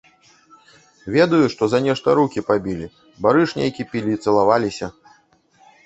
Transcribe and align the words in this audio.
Ведаю, 1.15 1.41
што 1.55 1.63
за 1.75 1.79
нешта 1.89 2.17
рукі 2.21 2.45
пабілі, 2.49 2.91
барыш 3.27 3.49
нейкі 3.61 3.89
пілі, 3.93 4.21
цалаваліся. 4.25 4.95